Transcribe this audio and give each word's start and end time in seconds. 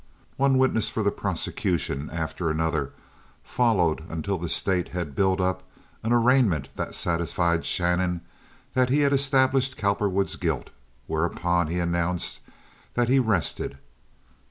One 0.35 0.57
witness 0.57 0.89
for 0.89 1.03
the 1.03 1.11
prosecution 1.11 2.09
after 2.09 2.49
another 2.49 2.91
followed 3.43 4.01
until 4.09 4.39
the 4.39 4.49
State 4.49 4.87
had 4.89 5.13
built 5.13 5.39
up 5.39 5.61
an 6.01 6.11
arraignment 6.11 6.69
that 6.75 6.95
satisfied 6.95 7.65
Shannon 7.67 8.21
that 8.73 8.89
he 8.89 9.01
had 9.01 9.13
established 9.13 9.77
Cowperwood's 9.77 10.37
guilt, 10.37 10.71
whereupon 11.05 11.67
he 11.67 11.77
announced 11.77 12.39
that 12.95 13.09
he 13.09 13.19
rested. 13.19 13.77